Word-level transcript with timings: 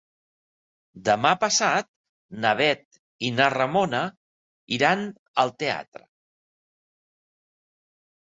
Demà 1.09 1.31
passat 1.41 1.89
na 2.45 2.53
Bet 2.61 2.97
i 3.27 3.29
na 3.39 3.49
Ramona 3.55 4.01
iran 4.79 5.03
al 5.43 5.53
teatre. 5.65 6.05